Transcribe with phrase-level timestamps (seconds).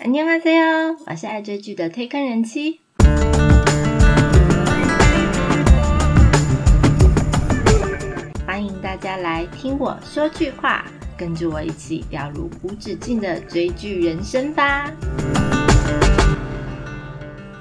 [0.00, 2.81] 안녕하세요，我是爱追剧的推坑人妻。
[8.45, 10.85] 欢迎大家来听我说句话，
[11.17, 14.91] 跟着我一起掉入无止境的追剧人生吧。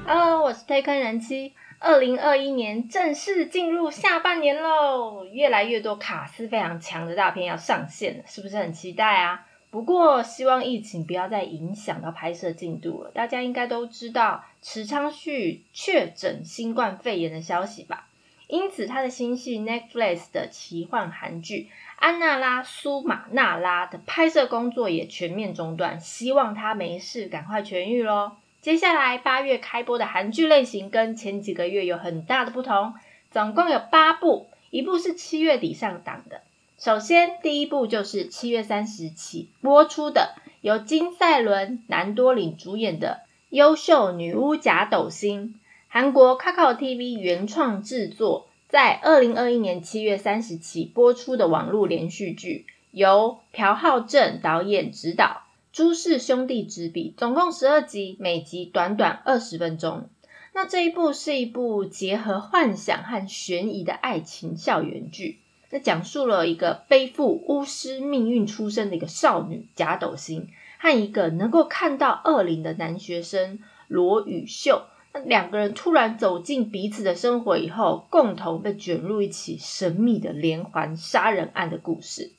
[0.07, 1.55] Hello，我是推坑人妻。
[1.79, 9.47] 二零二一年正式进入下半年喽，越来越多卡司非常强的大片要上线了，是不是很期待啊？
[9.71, 13.11] 不过希望疫情不要再影响到拍摄进度了。
[13.15, 18.09] 大家应该都知道池昌旭确诊新冠肺炎的消息吧？
[18.49, 28.33] 因此他的新戏 Netflix 的奇幻韩剧《安娜拉苏马纳拉》的拍摄工作也全面中断，希望他没事，赶快痊愈喽。
[28.61, 32.95] 接下来八月开播的韩剧类型跟前几个月有很大的不同，
[33.31, 36.43] 总共有八部，一部是七月底上档的。
[36.83, 45.49] 首先，第一部就是七月三十起播出的，由金赛纶、南多岭主演的《优秀女巫假斗星》，
[45.89, 55.43] 韩国 Kakao TV 原创制作，在二零二一年七月三十起播出的网络连续剧，由朴浩正导演执导。
[55.75, 60.09] 朱氏兄弟执笔，总共十二集，每集短短二十分钟。
[60.55, 65.41] 那这一部是一部结合幻想和悬疑的爱情校园剧。
[65.71, 74.83] 那讲述了一个背负巫师命运出生的一个少女贾斗星，和一个能够看到恶灵的男学生罗宇秀。
[75.13, 82.31] 那两个人突然走进彼此的生活以后，共同被卷入一起神秘的连环杀人案的故事。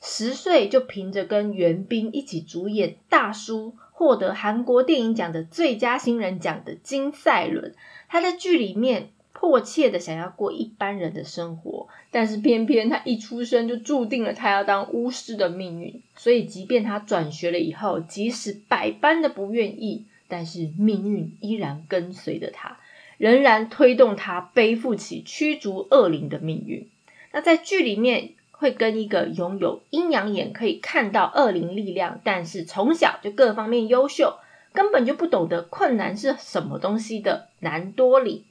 [0.00, 7.74] 十岁就凭着跟袁彬一起主演《大叔》，获得韩国电影奖的最佳新人奖的金赛纶，
[8.08, 16.00] 他在剧里面迫切的想要过一般人的生活，但是偏偏他一出生就注定了他要当巫师的命运。
[16.16, 22.78] 所以，即便他转学了以后，即使百般的不愿意，但是命运依然跟随着他，
[23.18, 26.88] 仍然推动他背负起驱逐恶灵的命运。
[27.32, 28.30] 那在剧里面。
[28.56, 34.38] 会跟一个拥有阴阳眼可以看到恶灵力量，但是从小就各方面优秀，
[34.72, 38.44] 根本就不懂得困难是什么东西的南多里，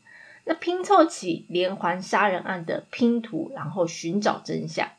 [0.45, 4.89] 那拼凑起连环杀人案的拼图，然后寻找真相。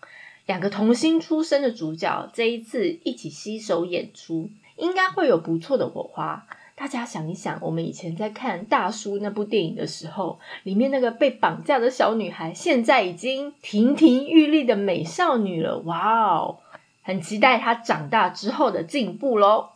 [0.46, 6.46] 两个童星出身的主角这一次一起携手演出，应该会有不错的火花。
[6.76, 15.78] 大家想一想，我们以前在看《大叔》那部电影的时候，里面那个被绑架的小女孩，现在已经亭亭玉立的美少女了。
[15.80, 16.58] 哇哦，
[17.02, 19.73] 很期待她长大之后的进步喽。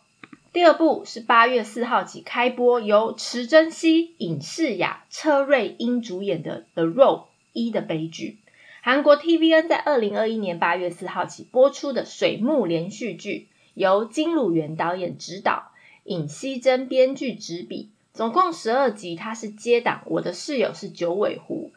[0.50, 8.38] 第二部是八月四号起开播，由池珍熙、尹世雅、车瑞英主演的《The Road 一的悲剧》，
[8.81, 15.70] 韩国 TVN 在二零二一年八月四号起播出的水木连续剧，由金鲁元导演执导。
[16.04, 19.14] 尹熙珍编剧执笔，总共十二集。
[19.14, 21.72] 它是接档《我的室友是九尾狐》。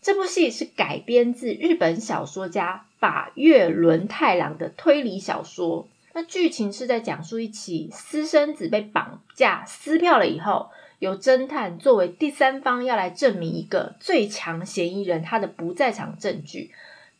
[0.00, 5.86] 这部戏是改编自日本小说家法月轮太郎的推理小说。
[6.16, 10.70] 那剧情是在讲述一起私生子被绑架撕票了以后，
[11.00, 16.70] 由侦探作为第三方要来证明一个最强嫌疑人他的不在场证据，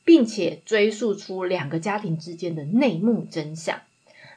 [0.05, 3.81] 并且追溯出两个家庭之间的内幕真相。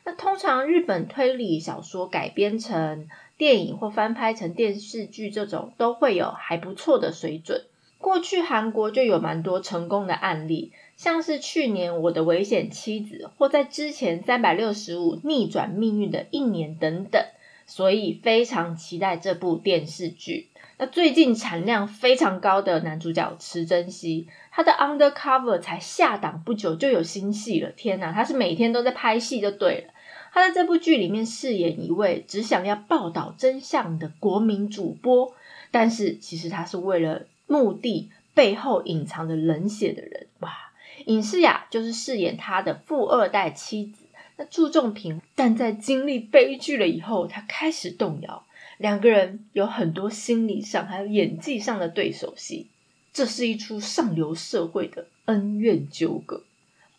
[0.03, 3.07] 那通常日本推理小说改编成
[3.38, 7.66] 电影或翻拍成电视剧，这种都会有还不错的水准。
[8.00, 17.23] 过去韩国就有蛮多成功的案例，像是去年《我的危险妻子》，或在之前《三百六十五逆转命运的一年》等等，
[17.67, 20.49] 所以非常期待这部电视剧。
[20.79, 29.93] 那最近产量非常高的男主角池珍熙，他的《Undercover》才下档不久就有新戏了，天哪，他是每天都在拍戏就对了。
[30.33, 35.33] 他在这部剧里面饰演一位只想要报道真相的国民主播，
[35.69, 40.27] 但是其实他是为了目的背后隐藏着冷血的人。
[40.41, 40.66] 哇，
[41.07, 44.03] 尹世雅就是饰演他的富二代妻子，
[44.35, 48.44] 那注重平，但在经历悲剧了以后，他开始动摇。
[48.77, 52.68] 两个人有很多心理上还有演技上的对手戏，
[53.13, 56.44] 这是一出上流社会的恩怨纠葛。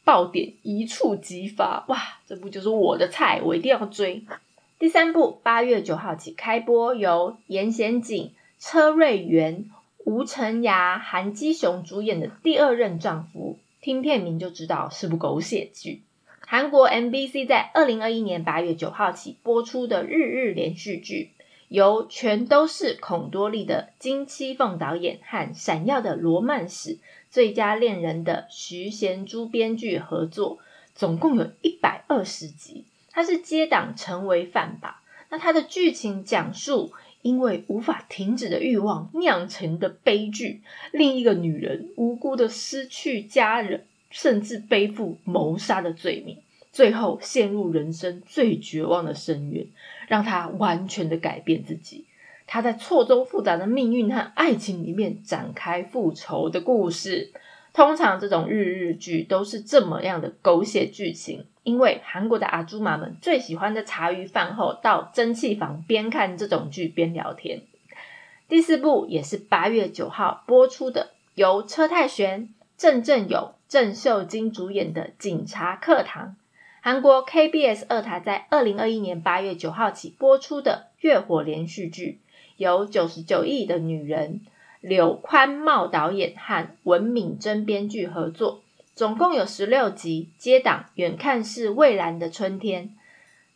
[0.05, 1.99] 爆点一触即发，哇！
[2.27, 4.25] 这部就是我的菜，我一定要追。
[4.79, 9.67] 第三部八月九号起开播，由严贤景、车瑞元、
[10.07, 16.03] 吴承雅、韩基雄主演的《第二任丈夫》，听片名就知道是部狗血剧。
[16.41, 21.33] 韩国 MBC 在二零二一年八月九号起播出的日日连续剧，
[21.69, 26.99] 由全都是孔多利的金七凤导演和闪耀的罗曼史。
[27.31, 30.59] 最佳恋人的徐贤珠编剧合作，
[30.95, 32.87] 总共有一百二十集。
[33.11, 35.03] 它是接档成为饭吧。
[35.29, 36.93] 那它的剧情讲述，
[37.29, 46.39] 因为无法停止的欲望酿成的悲剧，另一个女人无辜的失去家人，甚至背负谋杀的罪名，
[46.73, 49.67] 最后陷入人生最绝望的深渊，
[50.09, 52.07] 让她完全的改变自己。
[52.47, 57.31] 她在错综复杂的命运和爱情里面展开复仇的故事。
[57.75, 61.45] 通常这种日日剧都是这么样的狗血剧情。
[61.69, 67.61] 因为韩国的阿朱玛们最喜欢在茶余饭后到蒸汽房边看这种剧边聊天。
[68.49, 72.49] 第四部也是八月九号播出的，由车太铉、
[72.79, 76.29] 郑正友、郑秀晶主演的《警察课堂》，
[76.81, 82.19] 韩国 KBS 二台在二零二一年八月九号起播出的月火连续剧，
[82.57, 84.41] 由九十九亿的女人
[84.81, 88.63] 柳宽茂导演和文敏珍编剧合作。
[88.99, 92.87] 总共有十六集，接档《远看是蔚蓝的春天》。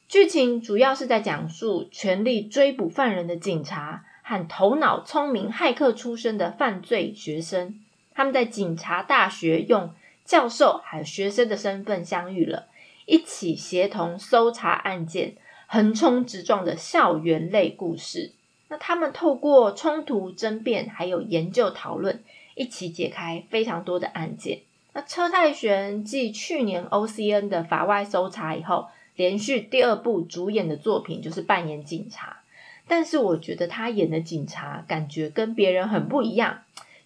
[0.06, 7.80] 剧情主要是在讲述全力追捕犯人的警察和头脑聪明、骇客出身的犯罪学生，
[8.14, 9.92] 他们在警察大学用
[10.24, 12.68] 教授还有学生的身份相遇了，
[13.06, 15.34] 一起协同搜查案件，
[15.66, 18.30] 横冲直撞的校园类故事。
[18.68, 22.22] 那他们透过冲突、争辩还有研究讨论，
[22.54, 24.60] 一起解开非常多的案件。
[24.94, 32.38] 那车太铉继去年 O C N 的法外搜查以后，连续第二部主演的作品就是扮演警察。
[32.86, 36.58] 但是我觉得他演的警察感觉跟别人很不一样，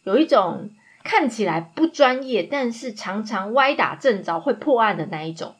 [0.02, 0.70] 有一种
[1.04, 5.54] 看起来不专业，但是常常歪打正着会破案的那一种。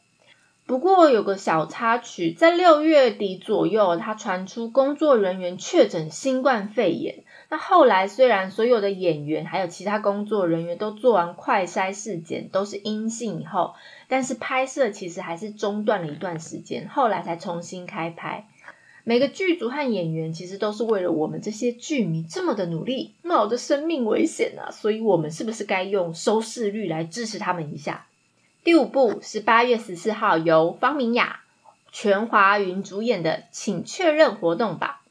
[0.67, 7.23] 不过有个小插曲，在六月底左右，他传出工作人员确诊新冠肺炎。
[7.49, 13.75] 那后来虽然所有的演员还有其他工作人员都做完快筛试检都是阴性以后，
[14.09, 18.47] 但是拍摄其实还是中断了一段时间，后来才重新开拍。
[19.05, 24.73] 每个剧组和演员其实都是为了我们这些剧迷这么的努力，冒着生命危险啊！
[24.73, 28.07] 所以我们是不是该用收视率来支持他们一下？
[28.65, 31.43] 第五部是八月十四号由方明雅、
[31.93, 35.03] 全华云主演的《请确认活动吧》。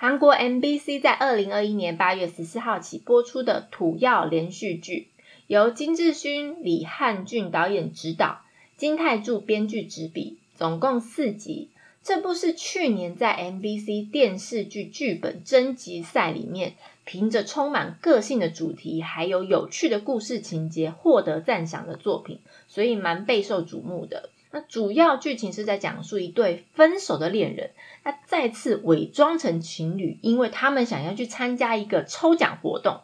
[0.00, 5.08] 韩国 MBC 在二零二一年八月十四号起播出的土药连续剧，
[5.48, 8.42] 由金智勋、李汉俊导演执导，
[8.76, 11.70] 金泰柱编剧执笔，总共四集。
[12.04, 16.74] 这部是去年在 MBC 电视剧剧本征集赛里面，
[17.04, 24.30] 凭着充满个性的主题，还有有趣的故事情节，获得赞赏的作品，所以蛮备受瞩目的。
[24.50, 27.70] 那主要剧情是在讲述一对分手的恋人，
[28.02, 33.00] 那再次伪装成情侣，因为他们想要去参加一个抽奖活动，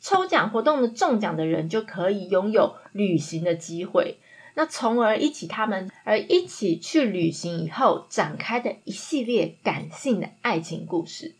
[0.00, 4.18] 抽奖活动的中奖的人就可以拥有旅行的机会，
[4.54, 11.34] 那从而一起他们而一起去旅行以后展开的一系列感性的爱情故事，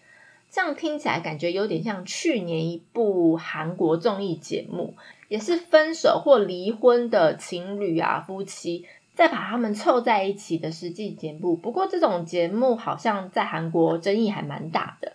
[0.50, 4.96] 这样听起来感觉有点像去年一部韩国综艺节目，
[5.28, 8.86] 也是分手或离婚的情侣啊夫妻。
[9.14, 15.12] 再把他们凑在一起的实际节目，不过这种节目好像在韩国争议还蛮大的。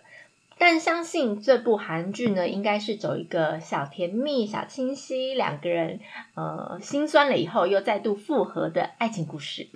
[0.58, 6.00] 但相信这部韩剧呢，应该是走一个小甜蜜、小清晰，两个人
[6.34, 9.68] 呃心酸了以后又再度复合的爱情故事。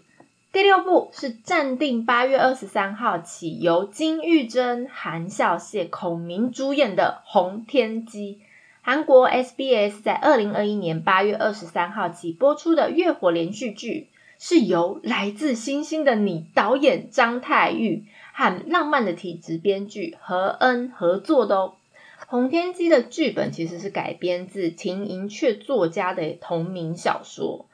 [0.53, 8.41] 第六部是暂定八月二十三号起由金玉珍、韩孝燮、孔明主演的《红天机》，
[8.81, 14.09] 韩国 SBS 在二零二一年八月二十三号起播出的月火连续剧。
[14.39, 21.75] 是由来自星星的你导演张泰玉和浪漫的体质编剧何恩合作的哦。
[22.27, 27.67] 《红天机》的剧本其实是改编自秦银雀作家的同名小说，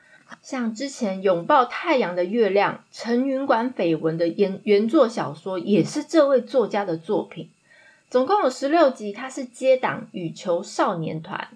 [0.42, 7.48] 像之前《拥抱太阳的月亮》陈云馆绯闻的原原作小说，也是这位作家的作品。
[8.10, 11.48] 总共有十六集，它是接档《羽球少年团》。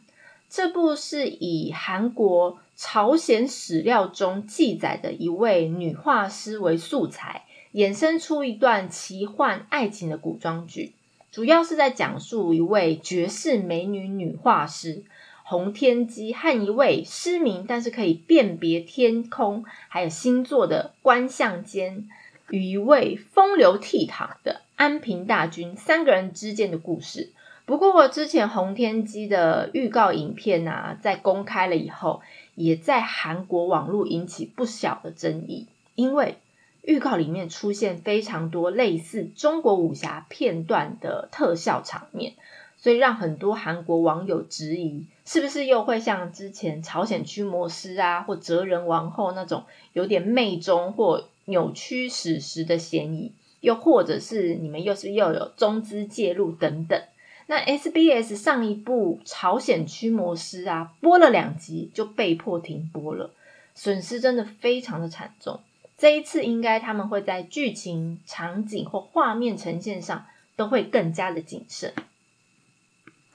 [0.49, 10.93] 这部是以韩国朝鲜史料中记载的一位女画师为素材，衍生出一段奇幻爱情的古装剧，
[11.33, 15.03] 主要是在讲述一位绝世美女女画师
[15.45, 22.07] 洪天机和一位失明但是可以辨别天空还有星座的观相间，
[22.51, 27.33] 与一位风流倜傥的安平大君三个人之间的故事。
[27.67, 32.21] 不过，之前《洪天机》的预告影片啊，在公开了以后，
[32.55, 36.39] 也在韩国网络引起不小的争议，因为
[36.83, 42.35] 预告里面出现非常多类似中国武侠片段的特效场面，
[42.77, 53.33] 所以让很多韩国网友质疑，是不是又会像之前朝鲜驱魔师啊，或哲人王后那种有点媚中或扭曲史实的嫌疑。
[53.61, 57.03] 又或者是你们又是又有中资介入等等。
[57.47, 63.31] 那 SBS 上一部《朝鲜驱魔师》啊，播了两集就被迫停播了，
[63.75, 65.61] 损失真的非常的惨重。
[65.99, 71.93] 这一次应该他们会在剧情、场景或画面呈现上都会更加的谨慎。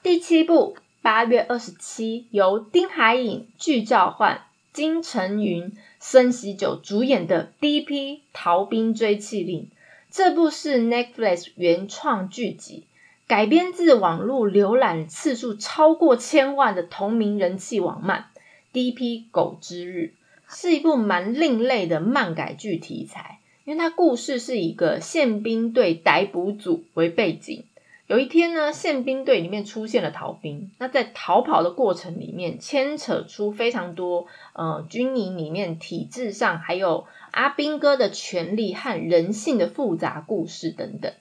[0.02, 8.22] 第七部八月二十七由丁海寅、具兆焕、金晨云、孙喜九主演的《D.P.
[8.32, 9.62] 逃兵追缉令》，
[10.10, 12.84] 这部是 Netflix 原创剧集。
[13.30, 18.26] 改编自网络浏览次数超过千万的同名人气网漫
[18.72, 20.14] 《第一批狗之日》，
[20.52, 23.38] 是一部蛮另类的漫改剧题材。
[23.64, 27.62] 因为它故事是一个宪兵队逮捕组为背景。
[28.08, 41.12] 有一天呢，宪兵队里面出现了逃兵，那在逃跑的过程里面，牵扯出非常多呃军营里面体制上，还有阿兵哥的权力和人性的复杂故事等等。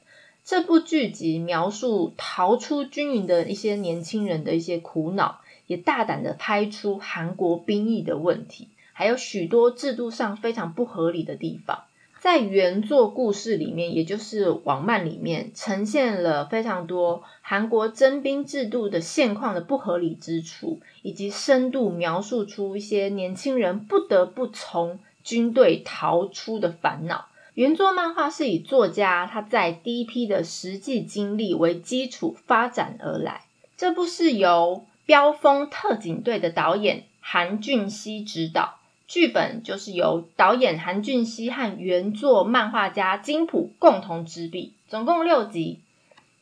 [0.49, 11.83] 这部剧集描述逃出军营的一些年轻人的一些苦恼，也大胆的拍出韩国兵役的问题，还有许多制度上非常不合理的地方。
[12.19, 27.27] 在原作故事里面，也就是网漫里面，呈现了非常多韩国征兵制度的现况的不合理之处，以及深度描述出一些年轻人不得不从军队逃出的烦恼。
[27.55, 33.45] 原作漫画是以作家他在第一批的实际经历为基础发展而来。
[33.75, 45.79] 这部是由飙风特警队的导演韩俊熙执导，剧本就是由导演韩俊熙和原作漫画家金普共同执笔，总共六集。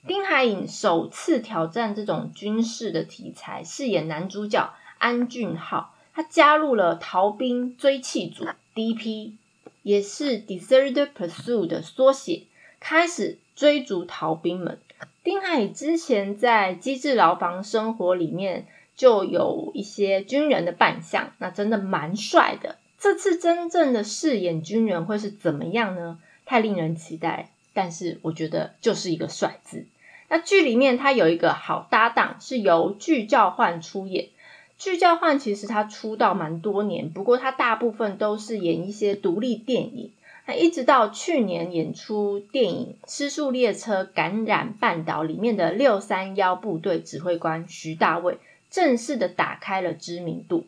[0.05, 9.33] 丁海寅首次挑战这种军事的题材，饰演男主角安俊浩，他加入了逃兵追缉组 D.P。
[9.87, 12.43] 也是 Desert Pursuit 的缩写，
[12.77, 14.81] 开始追逐逃兵们。
[15.23, 18.67] 丁海之前在《机智牢房生活》里面
[18.97, 22.75] 就有一些军人的扮相，那真的蛮帅的。
[22.99, 26.19] 这次真正的饰演军人会是怎么样呢？
[26.45, 27.51] 太令人期待。
[27.71, 29.85] 但是我觉得就是一个帅字。
[30.27, 34.27] 那剧里面他有一个好搭档，是由具教焕出演。
[34.77, 40.11] 具教焕其实他出道蛮多年，不过他大部分都是演一些独立电影。
[40.45, 48.37] 那一直到去年演出电影《失速列车感染半岛》里面的六三幺部队指挥官徐大卫，
[48.69, 50.65] 正式的打开了知名度。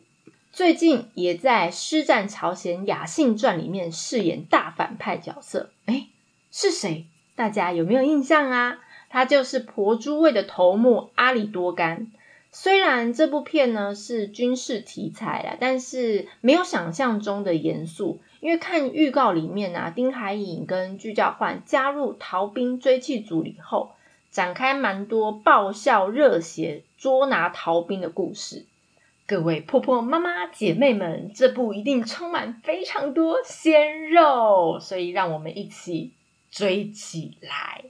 [0.52, 5.70] 最近也在《师战朝鲜雅信传》里面饰演大反派角色。
[5.86, 6.08] 哎，
[6.50, 7.06] 是谁？
[7.36, 8.80] 大家有没有印象啊？
[9.08, 12.08] 他就是婆珠卫的头目阿里多干。
[12.52, 18.20] 虽然这部片呢是军事题材啦，但是没有想象中的严肃。
[18.40, 23.92] 因为看预告里面啊，丁海寅跟具教焕加入逃兵追缉组以后，
[24.30, 28.64] 展开蛮多爆笑、热血、捉拿逃兵的故事。
[29.26, 36.12] 各位婆婆、妈妈、姐妹们，这部一定充满非常多鲜肉，所以让我们一起
[36.50, 37.84] 追起来。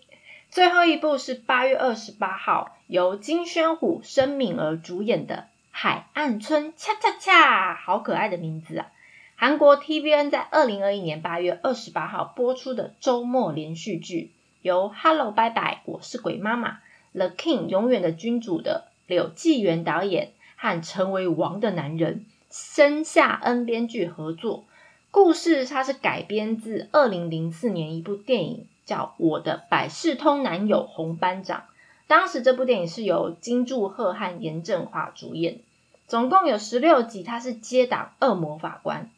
[0.50, 5.37] 最后一部是八月二十八号由金宣虎、申敏儿主演的
[5.71, 8.88] 《海岸村恰恰恰》，好可爱的名字啊！
[9.37, 16.80] 韩国 TVN 在二零二一年八月二十八号播出的周末连续剧，由 Hello 拜拜，我是鬼妈妈
[17.12, 24.64] ，The King 永远的君主的柳纪元导演和成为王的男人申夏恩编剧合作。
[25.12, 28.66] 故事它是改编自二零零四年一部电影。
[28.90, 31.62] 叫我的百事通男友红班长。
[32.09, 35.61] 当时这部电影是由金柱赫和严正华主演，
[36.09, 37.23] 总共有十六集。
[37.23, 39.09] 他是接档恶魔法官。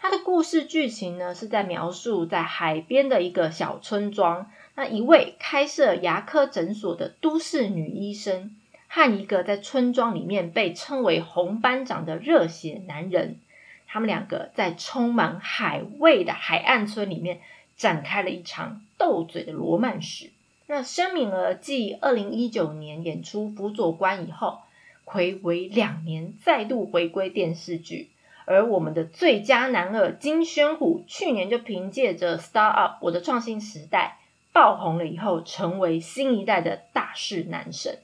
[0.00, 8.56] 他的故事剧情呢是在描述在海边的一个小村庄，那一位开设牙科诊所的都市女医生
[8.88, 13.38] 和一个在村庄里面被称为红班长的热血男人，
[13.86, 17.40] 他们两个在充满海味的海岸村里面。
[17.76, 20.30] 展开了一场斗嘴的罗曼史。
[20.66, 24.60] 那申敏儿继二零一九年演出《辅佐官》以后，
[25.04, 28.10] 暌违两年再度回归电视剧。
[28.46, 34.18] 而我们的最佳男二金宣虎去年就凭借着《Star Up 我的创新时代》
[34.54, 37.98] 爆红了以后，成为新一代的大势男神。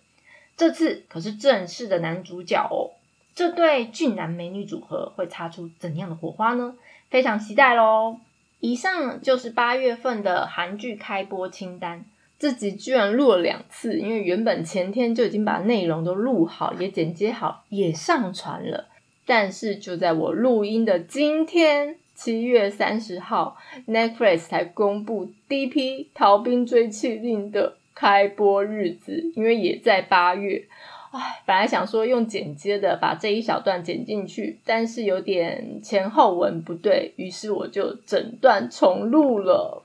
[0.57, 2.93] 这次可是正式的男主角哦。
[3.35, 6.75] 这对俊男美女组合会擦出怎样的火花呢？
[7.09, 8.19] 非常期待喽！
[8.61, 12.05] 以上就是八月份的韩剧开播清单。
[12.38, 18.88] 这集居然录了两次，因为原本前天就已经把内容都录好，也剪接好，也上传了。
[19.26, 30.64] 但是就在我录音的今天，七月三十号，Netflix 才公布第一批《逃兵追缉令》的开播日子，因为也在八月。
[31.12, 39.83] 唉，本来想说用剪接的把这一小段剪进去，但是有点前后文不对，于是我就整段重录了。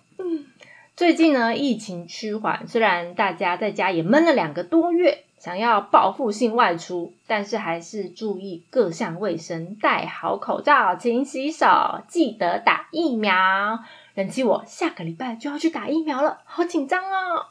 [0.95, 11.65] 最近呢，疫情趋缓，虽然大家在家也闷了两个多月，想要报复性外出，但是还是注意各项卫生，戴好口罩，勤洗手，
[12.07, 13.79] 记得打疫苗。
[14.13, 17.47] 人气我下个礼拜就要去打疫苗了，好紧张哦！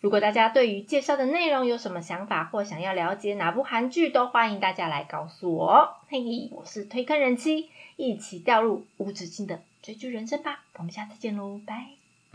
[0.00, 5.96] 如果大家对于介绍的内容有什么想法，或想要了解哪部韩剧，都欢迎大家来告诉我。
[6.08, 10.64] 嘿，我是推坑人妻，一起掉入无止境的追剧人生吧！
[10.76, 11.95] 我们下次见喽，拜。